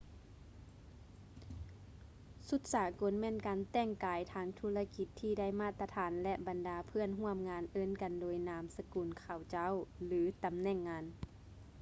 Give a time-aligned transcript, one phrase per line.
[2.47, 9.73] ຊຸດສາກົນ ແມ່ນການແຕ່ງກາຍທາງທຸລະກິດທີ່ໄດ້ມາດຕະຖານ ແລະ ບັນດາເພື່ອນຮ່ວມງານເອີ້ນກັນໂດຍນາມສະກຸນເຂົາເຈົ້າ
[10.05, 11.05] ຫຼື ຕຳແໜ່ງງານ